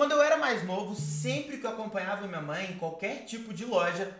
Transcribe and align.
Quando 0.00 0.12
eu 0.12 0.22
era 0.22 0.38
mais 0.38 0.64
novo, 0.64 0.94
sempre 0.94 1.58
que 1.58 1.66
eu 1.66 1.70
acompanhava 1.70 2.26
minha 2.26 2.40
mãe 2.40 2.70
em 2.70 2.78
qualquer 2.78 3.26
tipo 3.26 3.52
de 3.52 3.66
loja, 3.66 4.10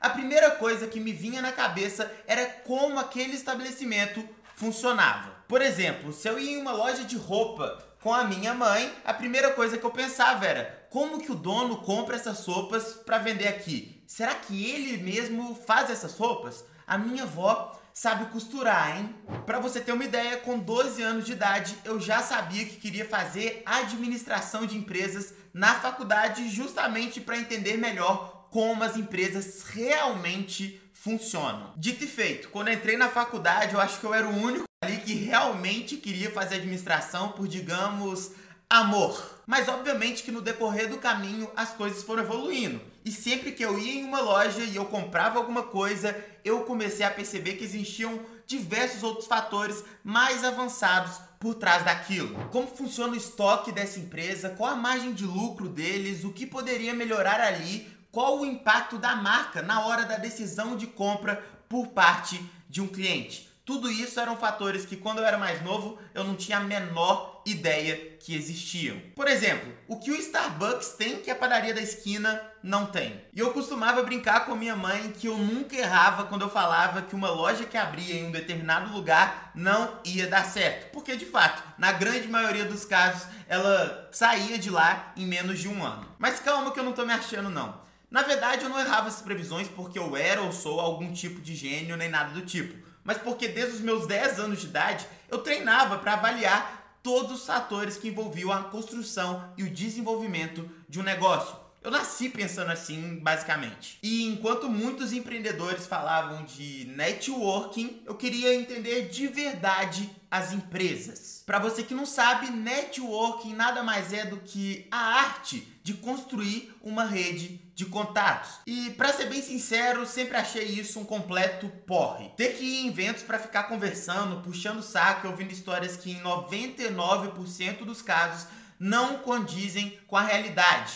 a 0.00 0.10
primeira 0.10 0.50
coisa 0.50 0.88
que 0.88 0.98
me 0.98 1.12
vinha 1.12 1.40
na 1.40 1.52
cabeça 1.52 2.10
era 2.26 2.44
como 2.44 2.98
aquele 2.98 3.36
estabelecimento 3.36 4.28
funcionava. 4.56 5.30
Por 5.46 5.62
exemplo, 5.62 6.12
se 6.12 6.28
eu 6.28 6.40
ia 6.40 6.58
em 6.58 6.60
uma 6.60 6.72
loja 6.72 7.04
de 7.04 7.16
roupa 7.16 7.80
com 8.02 8.12
a 8.12 8.24
minha 8.24 8.52
mãe, 8.52 8.92
a 9.04 9.14
primeira 9.14 9.52
coisa 9.52 9.78
que 9.78 9.84
eu 9.84 9.92
pensava 9.92 10.44
era 10.44 10.88
como 10.90 11.20
que 11.20 11.30
o 11.30 11.36
dono 11.36 11.82
compra 11.82 12.16
essas 12.16 12.44
roupas 12.44 12.94
para 12.94 13.18
vender 13.18 13.46
aqui? 13.46 14.02
Será 14.08 14.34
que 14.34 14.68
ele 14.68 15.00
mesmo 15.00 15.54
faz 15.54 15.88
essas 15.88 16.18
roupas? 16.18 16.64
A 16.84 16.98
minha 16.98 17.22
avó 17.22 17.77
sabe 17.98 18.26
costurar, 18.26 18.96
hein? 18.96 19.12
Para 19.44 19.58
você 19.58 19.80
ter 19.80 19.90
uma 19.90 20.04
ideia, 20.04 20.36
com 20.36 20.56
12 20.56 21.02
anos 21.02 21.24
de 21.24 21.32
idade, 21.32 21.76
eu 21.84 21.98
já 21.98 22.22
sabia 22.22 22.64
que 22.64 22.76
queria 22.76 23.04
fazer 23.04 23.60
administração 23.66 24.64
de 24.64 24.78
empresas 24.78 25.34
na 25.52 25.74
faculdade 25.74 26.48
justamente 26.48 27.20
para 27.20 27.36
entender 27.36 27.76
melhor 27.76 28.46
como 28.52 28.84
as 28.84 28.96
empresas 28.96 29.64
realmente 29.70 30.80
funcionam. 30.92 31.72
Dito 31.76 32.04
e 32.04 32.06
feito, 32.06 32.50
quando 32.50 32.70
entrei 32.70 32.96
na 32.96 33.08
faculdade, 33.08 33.74
eu 33.74 33.80
acho 33.80 33.98
que 33.98 34.06
eu 34.06 34.14
era 34.14 34.28
o 34.28 34.42
único 34.44 34.64
ali 34.80 34.98
que 34.98 35.14
realmente 35.14 35.96
queria 35.96 36.30
fazer 36.30 36.54
administração 36.54 37.32
por, 37.32 37.48
digamos, 37.48 38.30
amor. 38.68 39.38
Mas 39.46 39.66
obviamente 39.66 40.22
que 40.22 40.30
no 40.30 40.42
decorrer 40.42 40.88
do 40.88 40.98
caminho 40.98 41.50
as 41.56 41.70
coisas 41.70 42.02
foram 42.02 42.22
evoluindo. 42.22 42.80
E 43.04 43.10
sempre 43.10 43.52
que 43.52 43.64
eu 43.64 43.78
ia 43.78 44.00
em 44.00 44.04
uma 44.04 44.20
loja 44.20 44.62
e 44.62 44.76
eu 44.76 44.84
comprava 44.84 45.38
alguma 45.38 45.62
coisa, 45.62 46.14
eu 46.44 46.60
comecei 46.64 47.04
a 47.06 47.10
perceber 47.10 47.54
que 47.54 47.64
existiam 47.64 48.20
diversos 48.46 49.02
outros 49.02 49.26
fatores 49.26 49.82
mais 50.04 50.44
avançados 50.44 51.18
por 51.40 51.54
trás 51.54 51.84
daquilo. 51.84 52.34
Como 52.50 52.66
funciona 52.66 53.14
o 53.14 53.16
estoque 53.16 53.72
dessa 53.72 53.98
empresa, 53.98 54.50
qual 54.50 54.72
a 54.72 54.76
margem 54.76 55.14
de 55.14 55.24
lucro 55.24 55.68
deles, 55.68 56.24
o 56.24 56.32
que 56.32 56.46
poderia 56.46 56.92
melhorar 56.92 57.40
ali, 57.40 57.88
qual 58.10 58.40
o 58.40 58.46
impacto 58.46 58.98
da 58.98 59.16
marca 59.16 59.62
na 59.62 59.86
hora 59.86 60.04
da 60.04 60.16
decisão 60.16 60.76
de 60.76 60.86
compra 60.86 61.42
por 61.68 61.88
parte 61.88 62.44
de 62.68 62.80
um 62.82 62.86
cliente. 62.86 63.47
Tudo 63.68 63.90
isso 63.90 64.18
eram 64.18 64.34
fatores 64.34 64.86
que, 64.86 64.96
quando 64.96 65.18
eu 65.18 65.26
era 65.26 65.36
mais 65.36 65.62
novo, 65.62 65.98
eu 66.14 66.24
não 66.24 66.34
tinha 66.34 66.56
a 66.56 66.60
menor 66.62 67.42
ideia 67.44 68.16
que 68.18 68.34
existiam. 68.34 68.98
Por 69.14 69.28
exemplo, 69.28 69.70
o 69.86 69.98
que 69.98 70.10
o 70.10 70.16
Starbucks 70.16 70.94
tem 70.96 71.18
que 71.18 71.30
a 71.30 71.34
padaria 71.34 71.74
da 71.74 71.82
esquina 71.82 72.40
não 72.62 72.86
tem. 72.86 73.22
E 73.30 73.40
eu 73.40 73.52
costumava 73.52 74.02
brincar 74.02 74.46
com 74.46 74.54
minha 74.54 74.74
mãe 74.74 75.12
que 75.12 75.26
eu 75.26 75.36
nunca 75.36 75.76
errava 75.76 76.24
quando 76.24 76.46
eu 76.46 76.48
falava 76.48 77.02
que 77.02 77.14
uma 77.14 77.28
loja 77.28 77.66
que 77.66 77.76
abria 77.76 78.14
em 78.14 78.28
um 78.28 78.30
determinado 78.30 78.90
lugar 78.90 79.52
não 79.54 79.98
ia 80.02 80.26
dar 80.26 80.46
certo. 80.46 80.90
Porque, 80.90 81.14
de 81.14 81.26
fato, 81.26 81.62
na 81.76 81.92
grande 81.92 82.26
maioria 82.26 82.64
dos 82.64 82.86
casos, 82.86 83.28
ela 83.46 84.08
saía 84.10 84.58
de 84.58 84.70
lá 84.70 85.12
em 85.14 85.26
menos 85.26 85.58
de 85.58 85.68
um 85.68 85.84
ano. 85.84 86.08
Mas 86.18 86.40
calma 86.40 86.70
que 86.70 86.80
eu 86.80 86.84
não 86.84 86.94
tô 86.94 87.04
me 87.04 87.12
achando, 87.12 87.50
não. 87.50 87.78
Na 88.10 88.22
verdade, 88.22 88.64
eu 88.64 88.70
não 88.70 88.80
errava 88.80 89.08
essas 89.08 89.20
previsões 89.20 89.68
porque 89.68 89.98
eu 89.98 90.16
era 90.16 90.40
ou 90.40 90.52
sou 90.52 90.80
algum 90.80 91.12
tipo 91.12 91.42
de 91.42 91.54
gênio 91.54 91.98
nem 91.98 92.08
nada 92.08 92.30
do 92.30 92.40
tipo 92.40 92.88
mas 93.08 93.16
porque 93.16 93.48
desde 93.48 93.76
os 93.76 93.80
meus 93.80 94.06
10 94.06 94.38
anos 94.38 94.60
de 94.60 94.66
idade 94.66 95.06
eu 95.30 95.38
treinava 95.38 95.96
para 95.96 96.12
avaliar 96.12 96.98
todos 97.02 97.40
os 97.40 97.46
fatores 97.46 97.96
que 97.96 98.08
envolviam 98.08 98.52
a 98.52 98.64
construção 98.64 99.50
e 99.56 99.62
o 99.62 99.70
desenvolvimento 99.70 100.70
de 100.86 101.00
um 101.00 101.02
negócio. 101.02 101.56
Eu 101.82 101.90
nasci 101.90 102.28
pensando 102.28 102.70
assim, 102.70 103.18
basicamente. 103.22 103.98
E 104.02 104.26
enquanto 104.26 104.68
muitos 104.68 105.14
empreendedores 105.14 105.86
falavam 105.86 106.44
de 106.44 106.84
networking, 106.94 108.02
eu 108.04 108.14
queria 108.14 108.54
entender 108.54 109.08
de 109.08 109.26
verdade 109.26 110.10
as 110.30 110.52
empresas. 110.52 111.42
Para 111.46 111.58
você 111.58 111.82
que 111.82 111.94
não 111.94 112.04
sabe, 112.04 112.50
networking 112.50 113.54
nada 113.54 113.82
mais 113.82 114.12
é 114.12 114.26
do 114.26 114.36
que 114.38 114.86
a 114.90 114.98
arte 114.98 115.66
de 115.82 115.94
construir 115.94 116.74
uma 116.82 117.04
rede 117.04 117.60
de 117.74 117.86
contatos. 117.86 118.58
E 118.66 118.90
para 118.90 119.12
ser 119.12 119.26
bem 119.26 119.40
sincero, 119.40 120.04
sempre 120.04 120.36
achei 120.36 120.64
isso 120.64 121.00
um 121.00 121.04
completo 121.04 121.68
porre. 121.86 122.30
Ter 122.36 122.56
que 122.56 122.64
ir 122.64 122.84
em 122.84 122.88
eventos 122.88 123.22
para 123.22 123.38
ficar 123.38 123.64
conversando, 123.64 124.42
puxando 124.42 124.82
saco, 124.82 125.28
ouvindo 125.28 125.52
histórias 125.52 125.96
que 125.96 126.10
em 126.10 126.20
99% 126.20 127.84
dos 127.84 128.02
casos 128.02 128.48
não 128.78 129.18
condizem 129.18 129.98
com 130.06 130.16
a 130.16 130.22
realidade. 130.22 130.94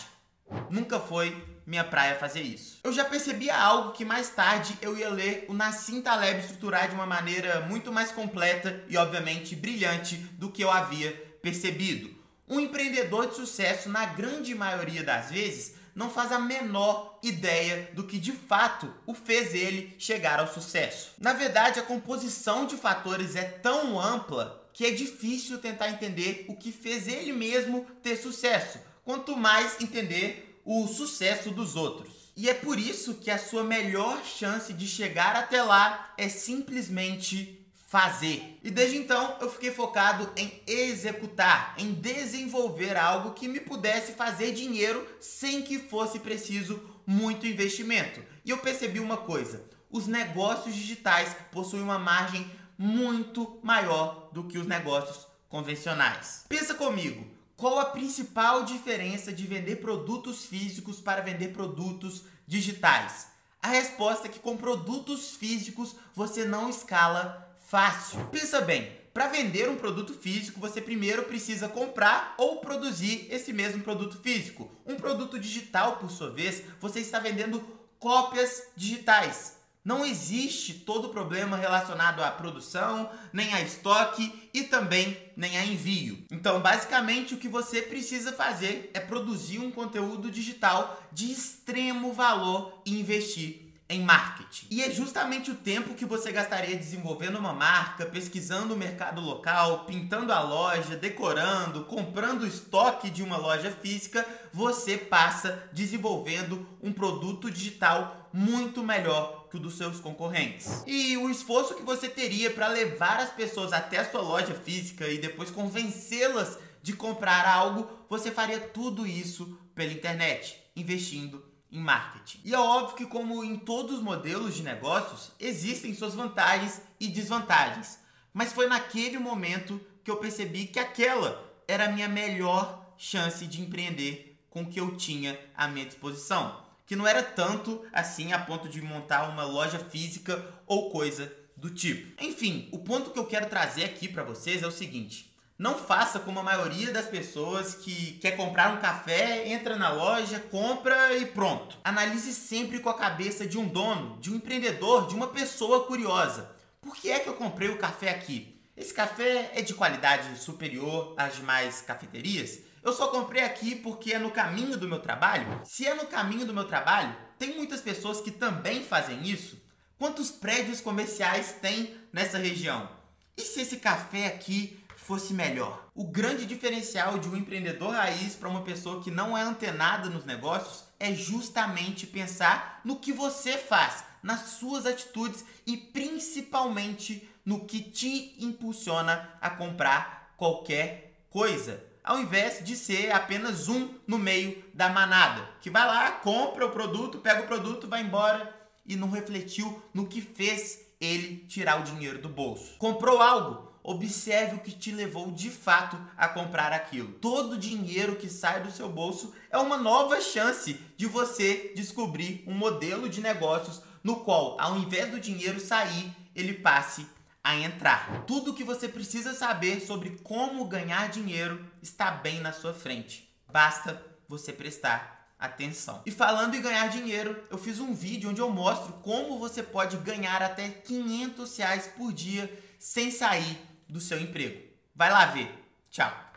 Nunca 0.69 1.01
foi 1.01 1.52
minha 1.67 1.85
praia 1.85 2.17
fazer 2.17 2.43
isso. 2.43 2.79
Eu 2.83 2.93
já 2.93 3.05
percebia 3.05 3.57
algo 3.57 3.93
que 3.93 4.05
mais 4.05 4.31
tarde 4.31 4.77
eu 4.81 4.97
ia 4.97 5.09
ler 5.09 5.47
o 5.49 5.55
Nassim 5.55 6.01
Taleb 6.03 6.41
estruturar 6.41 6.89
de 6.89 6.95
uma 6.95 7.07
maneira 7.07 7.61
muito 7.63 7.93
mais 7.93 8.11
completa 8.11 8.83
e 8.89 8.97
obviamente 8.97 9.55
brilhante 9.55 10.17
do 10.17 10.51
que 10.51 10.63
eu 10.63 10.71
havia 10.71 11.13
percebido. 11.43 12.11
Um 12.49 12.61
empreendedor 12.61 13.29
de 13.29 13.37
sucesso, 13.37 13.89
na 13.89 14.05
grande 14.05 14.55
maioria 14.55 15.03
das 15.03 15.31
vezes, 15.31 15.75
não 15.95 16.11
faz 16.11 16.33
a 16.33 16.39
menor 16.39 17.19
ideia 17.23 17.91
do 17.95 18.05
que 18.05 18.19
de 18.19 18.33
fato 18.33 18.93
o 19.07 19.15
fez 19.15 19.55
ele 19.55 19.95
chegar 19.99 20.41
ao 20.41 20.53
sucesso. 20.53 21.13
Na 21.19 21.33
verdade, 21.33 21.79
a 21.79 21.83
composição 21.83 22.67
de 22.67 22.77
fatores 22.77 23.37
é 23.37 23.45
tão 23.45 24.01
ampla 24.01 24.63
que 24.73 24.87
é 24.87 24.91
difícil 24.91 25.59
tentar 25.59 25.91
entender 25.91 26.47
o 26.49 26.57
que 26.57 26.73
fez 26.73 27.07
ele 27.07 27.33
mesmo 27.33 27.87
ter 28.03 28.17
sucesso, 28.17 28.79
quanto 29.05 29.37
mais 29.37 29.81
entender 29.81 30.52
o 30.65 30.87
sucesso 30.87 31.51
dos 31.51 31.77
outros. 31.77 32.33
E 32.37 32.49
é 32.49 32.55
por 32.55 32.79
isso 32.79 33.15
que 33.15 33.31
a 33.31 33.39
sua 33.39 33.63
melhor 33.63 34.25
chance 34.25 34.73
de 34.73 34.87
chegar 34.87 35.37
até 35.37 35.63
lá 35.63 36.15
é 36.17 36.29
simplesmente 36.29 37.63
fazer. 37.93 38.59
E 38.63 38.71
desde 38.71 38.97
então 38.97 39.37
eu 39.39 39.51
fiquei 39.51 39.71
focado 39.71 40.31
em 40.35 40.63
executar, 40.67 41.75
em 41.77 41.93
desenvolver 41.93 42.97
algo 42.97 43.33
que 43.33 43.47
me 43.47 43.61
pudesse 43.61 44.13
fazer 44.13 44.53
dinheiro 44.53 45.07
sem 45.21 45.61
que 45.61 45.79
fosse 45.79 46.19
preciso 46.19 46.81
muito 47.07 47.47
investimento. 47.47 48.23
E 48.45 48.51
eu 48.51 48.59
percebi 48.59 48.99
uma 48.99 49.19
coisa: 49.19 49.63
os 49.91 50.07
negócios 50.07 50.75
digitais 50.75 51.37
possuem 51.51 51.83
uma 51.83 51.99
margem 51.99 52.51
muito 52.79 53.61
maior 53.63 54.31
do 54.33 54.45
que 54.45 54.57
os 54.57 54.67
negócios 54.67 55.27
convencionais. 55.51 56.47
Pensa 56.49 56.75
comigo, 56.75 57.27
qual 57.63 57.79
a 57.79 57.85
principal 57.85 58.65
diferença 58.65 59.33
de 59.33 59.47
vender 59.47 59.77
produtos 59.77 60.45
físicos 60.47 61.01
para 61.01 61.21
vender 61.21 61.53
produtos 61.53 62.25
digitais? 62.45 63.29
A 63.63 63.69
resposta 63.69 64.27
é 64.27 64.29
que 64.29 64.41
com 64.41 64.57
produtos 64.57 65.37
físicos 65.37 65.95
você 66.13 66.45
não 66.45 66.69
escala 66.69 67.57
fácil. 67.61 68.19
Pensa 68.33 68.61
bem, 68.61 68.91
para 69.15 69.29
vender 69.29 69.71
um 69.71 69.77
produto 69.77 70.13
físico, 70.13 70.59
você 70.59 70.81
primeiro 70.81 71.23
precisa 71.23 71.69
comprar 71.69 72.35
ou 72.37 72.57
produzir 72.57 73.29
esse 73.31 73.53
mesmo 73.53 73.81
produto 73.81 74.19
físico. 74.21 74.69
Um 74.85 74.97
produto 74.97 75.39
digital, 75.39 75.99
por 75.99 76.11
sua 76.11 76.31
vez, 76.31 76.65
você 76.81 76.99
está 76.99 77.21
vendendo 77.21 77.65
cópias 78.01 78.71
digitais. 78.75 79.62
Não 79.85 80.05
existe 80.05 80.75
todo 80.75 81.09
problema 81.09 81.57
relacionado 81.57 82.23
à 82.23 82.31
produção, 82.31 83.11
nem 83.33 83.53
a 83.53 83.61
estoque 83.61 84.33
e 84.55 84.63
também 84.63 85.17
nem 85.37 85.59
a 85.59 85.65
envio. 85.65 86.25
Então, 86.31 86.61
basicamente, 86.61 87.35
o 87.35 87.39
que 87.39 87.49
você 87.49 87.83
precisa 87.83 88.33
fazer 88.33 88.91
é 88.95 89.01
produzir 89.01 89.59
um 89.59 89.73
conteúdo 89.73 90.31
digital 90.31 91.03
de 91.11 91.33
extremo 91.33 92.13
valor 92.13 92.81
e 92.87 93.01
investir 93.01 93.72
em 93.93 94.01
marketing. 94.01 94.67
E 94.71 94.83
é 94.83 94.91
justamente 94.91 95.51
o 95.51 95.55
tempo 95.55 95.95
que 95.95 96.05
você 96.05 96.33
gastaria 96.33 96.77
desenvolvendo 96.77 97.39
uma 97.39 97.53
marca, 97.53 98.07
pesquisando 98.07 98.75
o 98.75 98.77
mercado 98.77 99.21
local, 99.21 99.85
pintando 99.85 100.33
a 100.33 100.41
loja, 100.41 100.97
decorando, 100.97 101.85
comprando 101.85 102.43
o 102.43 102.47
estoque 102.47 103.11
de 103.11 103.23
uma 103.23 103.37
loja 103.37 103.71
física, 103.71 104.27
você 104.53 104.97
passa 104.97 105.69
desenvolvendo 105.73 106.67
um 106.83 106.93
produto 106.93 107.51
digital 107.51 108.31
muito 108.33 108.83
melhor 108.83 109.47
que 109.51 109.57
o 109.57 109.61
dos 109.61 109.77
seus 109.77 110.01
concorrentes. 110.01 110.83
E 110.87 111.17
o 111.19 111.29
esforço 111.29 111.75
que 111.75 111.83
você 111.83 112.09
teria 112.09 112.51
para 112.51 112.69
levar 112.69 113.21
as 113.21 113.31
pessoas 113.31 113.73
até 113.73 113.99
a 113.99 114.11
sua 114.11 114.23
loja 114.23 114.55
física 114.55 115.07
e 115.09 115.19
depois 115.19 115.51
convencê-las 115.51 116.59
de 116.83 116.95
comprar 116.95 117.47
algo, 117.47 117.89
você 118.09 118.31
faria 118.31 118.59
tudo 118.59 119.07
isso 119.07 119.59
pela 119.75 119.93
internet, 119.93 120.59
investindo 120.75 121.52
em 121.73 121.81
marketing. 121.81 122.41
E 122.45 122.55
é 122.55 122.59
óbvio 122.59 122.97
que, 122.97 123.07
como 123.07 123.43
em 123.43 123.57
todos 123.57 123.97
os 123.97 124.03
modelos 124.03 124.55
de 124.55 124.63
negócios, 124.63 125.33
existem 125.41 125.95
suas 125.95 126.15
vantagens 126.15 126.83
e 127.01 127.09
desvantagens. 127.09 127.99
Mas 128.33 128.53
foi 128.53 128.67
naquele 128.67 129.19
momento 129.19 129.81
que 130.05 130.11
eu 130.11 130.19
percebi 130.19 130.67
que 130.67 130.79
aquela 130.79 131.51
era 131.67 131.87
a 131.87 131.93
minha 131.93 132.09
melhor 132.09 132.95
chance 132.99 133.47
de 133.47 133.63
empreender 133.63 134.39
com 134.51 134.63
o 134.63 134.67
que 134.67 134.79
eu 134.79 134.97
tinha 134.97 135.39
à 135.57 135.67
minha 135.67 135.87
disposição. 135.87 136.61
Que 136.87 136.95
não 136.95 137.07
era 137.07 137.23
tanto 137.23 137.83
assim 137.93 138.33
a 138.33 138.39
ponto 138.39 138.69
de 138.69 138.83
montar 138.83 139.31
uma 139.31 139.45
loja 139.45 139.79
física 139.79 140.45
ou 140.67 140.91
coisa 140.91 141.33
do 141.57 141.71
tipo. 141.71 142.23
Enfim, 142.23 142.69
o 142.71 142.81
ponto 142.81 143.11
que 143.11 143.19
eu 143.19 143.25
quero 143.25 143.49
trazer 143.49 143.85
aqui 143.85 144.09
para 144.09 144.23
vocês 144.23 144.63
é 144.63 144.67
o 144.67 144.73
seguinte: 144.73 145.32
não 145.59 145.79
faça 145.79 146.19
como 146.19 146.41
a 146.41 146.43
maioria 146.43 146.91
das 146.91 147.07
pessoas 147.07 147.75
que 147.75 148.19
quer 148.21 148.33
comprar 148.33 148.73
um 148.73 148.81
café, 148.81 149.49
entra 149.49 149.77
na 149.77 149.91
loja, 149.91 150.41
compra 150.41 151.17
e 151.17 151.27
pronto. 151.27 151.77
Analise 151.85 152.33
sempre 152.33 152.81
com 152.81 152.89
a 152.89 152.99
cabeça 152.99 153.47
de 153.47 153.59
um 153.59 153.69
dono, 153.69 154.19
de 154.21 154.31
um 154.31 154.37
empreendedor, 154.37 155.07
de 155.07 155.15
uma 155.15 155.29
pessoa 155.29 155.85
curiosa. 155.85 156.51
Por 156.81 156.97
que 156.97 157.11
é 157.11 157.21
que 157.21 157.29
eu 157.29 157.35
comprei 157.35 157.69
o 157.69 157.79
café 157.79 158.11
aqui? 158.11 158.61
Esse 158.77 158.93
café 158.93 159.53
é 159.55 159.63
de 159.63 159.75
qualidade 159.75 160.37
superior 160.39 161.15
às 161.17 161.37
demais 161.37 161.81
cafeterias? 161.83 162.59
Eu 162.83 162.93
só 162.93 163.09
comprei 163.09 163.45
aqui 163.45 163.77
porque 163.77 164.13
é 164.13 164.19
no 164.19 164.33
caminho 164.33 164.77
do 164.77 164.89
meu 164.89 164.99
trabalho? 164.99 165.61
Se 165.65 165.87
é 165.87 165.95
no 165.95 166.07
caminho 166.07 166.45
do 166.45 166.55
meu 166.55 166.65
trabalho, 166.65 167.15
tem 167.39 167.55
muitas 167.55 167.81
pessoas 167.81 168.21
que 168.21 168.33
também 168.33 168.83
fazem 168.83 169.23
isso? 169.23 169.63
Quantos 169.97 170.33
prédios 170.33 170.81
comerciais 170.81 171.53
tem 171.61 171.97
nessa 172.13 172.39
região? 172.39 172.89
E 173.37 173.43
se 173.43 173.61
esse 173.61 173.77
café 173.77 174.27
aqui 174.27 174.82
fosse 175.03 175.35
melhor? 175.35 175.89
O 175.95 176.05
grande 176.05 176.47
diferencial 176.47 177.19
de 177.19 177.29
um 177.29 177.37
empreendedor 177.37 177.93
raiz 177.93 178.35
para 178.35 178.49
uma 178.49 178.63
pessoa 178.63 179.03
que 179.03 179.11
não 179.11 179.37
é 179.37 179.43
antenada 179.43 180.09
nos 180.09 180.25
negócios 180.25 180.85
é 180.99 181.13
justamente 181.13 182.07
pensar 182.07 182.81
no 182.85 182.97
que 182.97 183.13
você 183.13 183.59
faz, 183.59 184.05
nas 184.23 184.41
suas 184.53 184.87
atitudes 184.87 185.45
e 185.67 185.77
principalmente 185.77 187.29
no 187.45 187.65
que 187.65 187.81
te 187.81 188.37
impulsiona 188.39 189.29
a 189.41 189.51
comprar 189.51 190.35
qualquer 190.37 191.25
coisa. 191.29 191.83
Ao 192.05 192.19
invés 192.19 192.65
de 192.65 192.77
ser 192.77 193.13
apenas 193.13 193.69
um 193.69 193.95
no 194.07 194.19
meio 194.19 194.65
da 194.75 194.89
manada, 194.89 195.49
que 195.61 195.71
vai 195.71 195.87
lá, 195.87 196.11
compra 196.13 196.67
o 196.67 196.71
produto, 196.71 197.19
pega 197.19 197.43
o 197.43 197.47
produto, 197.47 197.89
vai 197.89 198.03
embora 198.03 198.55
e 198.87 198.97
não 198.97 199.11
refletiu 199.11 199.83
no 199.93 200.07
que 200.07 200.21
fez 200.21 200.81
ele 201.01 201.45
tirar 201.49 201.81
o 201.81 201.85
dinheiro 201.85 202.21
do 202.21 202.29
bolso. 202.29 202.77
Comprou 202.79 203.21
algo? 203.21 203.72
Observe 203.85 204.57
o 204.57 204.61
que 204.61 204.71
te 204.71 204.93
levou 204.93 205.33
de 205.33 205.51
fato 205.51 205.99
a 206.17 206.29
comprar 206.29 206.73
aquilo. 206.73 207.13
Todo 207.15 207.59
dinheiro 207.59 208.17
que 208.17 208.29
sai 208.29 208.63
do 208.63 208.71
seu 208.71 208.89
bolso 208.89 209.35
é 209.51 209.59
uma 209.59 209.77
nova 209.77 210.21
chance 210.21 210.75
de 210.97 211.07
você 211.07 211.73
descobrir 211.75 212.45
um 212.47 212.55
modelo 212.55 213.09
de 213.09 213.21
negócios 213.21 213.83
no 214.05 214.21
qual, 214.21 214.57
ao 214.61 214.77
invés 214.77 215.11
do 215.11 215.19
dinheiro 215.19 215.59
sair, 215.59 216.15
ele 216.35 216.55
passe 216.55 217.07
a 217.43 217.57
entrar. 217.57 218.25
Tudo 218.25 218.53
o 218.53 218.55
que 218.55 218.63
você 218.63 218.89
precisa 218.89 219.35
saber 219.35 219.81
sobre 219.81 220.11
como 220.23 220.65
ganhar 220.67 221.09
dinheiro 221.09 221.65
está 221.83 222.11
bem 222.11 222.41
na 222.41 222.53
sua 222.53 222.73
frente. 222.73 223.29
Basta 223.51 224.01
você 224.29 224.53
prestar 224.53 225.35
atenção. 225.41 226.03
E 226.07 226.11
falando 226.13 226.55
em 226.55 226.63
ganhar 226.63 226.87
dinheiro, 226.87 227.43
eu 227.51 227.59
fiz 227.59 227.81
um 227.81 227.93
vídeo 227.93 228.31
onde 228.31 228.41
eu 228.41 228.49
mostro 228.49 228.93
como 229.03 229.41
você 229.41 229.61
pode 229.61 229.97
ganhar 229.97 230.41
até 230.41 230.69
500 230.69 231.57
reais 231.57 231.89
por 231.97 232.13
dia 232.13 232.49
sem 232.79 233.11
sair 233.11 233.72
do 233.93 234.01
seu 234.01 234.19
emprego. 234.19 234.59
Vai 234.95 235.11
lá 235.11 235.27
ver. 235.27 235.49
Tchau. 235.91 236.32